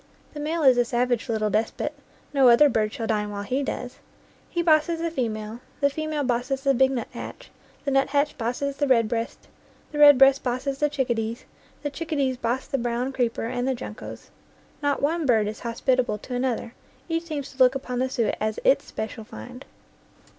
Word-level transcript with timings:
The 0.33 0.39
male 0.39 0.63
is 0.63 0.79
a 0.79 0.83
savage 0.83 1.29
little 1.29 1.51
despot; 1.51 1.93
no 2.33 2.49
other 2.49 2.69
bird 2.69 2.91
shall 2.91 3.05
dine 3.05 3.29
while 3.29 3.43
he 3.43 3.61
does. 3.61 3.99
He 4.49 4.63
bosses 4.63 4.99
the 4.99 5.11
female, 5.11 5.59
the 5.79 5.91
female 5.91 6.23
bosses 6.23 6.61
the 6.63 6.73
big 6.73 6.89
nuthatch, 6.89 7.51
the 7.85 7.91
nut 7.91 8.07
hatch 8.07 8.35
bosses 8.35 8.77
the 8.77 8.87
red 8.87 9.07
breast, 9.07 9.47
the 9.91 9.99
red 9.99 10.17
breast 10.17 10.41
bosses 10.41 10.79
the 10.79 10.89
chickadees, 10.89 11.45
the 11.83 11.91
chickadees 11.91 12.37
boss 12.37 12.65
the 12.65 12.79
brown 12.79 13.11
42 13.11 13.11
NEW 13.11 13.11
GLEANINGS 13.11 13.37
IN 13.37 13.43
OLD 13.43 13.49
FIELDS 13.51 13.77
creeper 13.77 13.83
and 13.83 13.95
the 13.95 14.01
juncos. 14.09 14.29
Not 14.81 15.01
one 15.03 15.25
bird 15.27 15.47
is 15.47 15.59
hospitable 15.59 16.17
to 16.17 16.33
another. 16.33 16.73
Each 17.07 17.25
seems 17.25 17.51
to 17.51 17.59
look 17.59 17.75
upon 17.75 17.99
the 17.99 18.09
suet 18.09 18.37
as 18.41 18.57
its 18.63 18.85
special 18.85 19.23
find. 19.23 19.65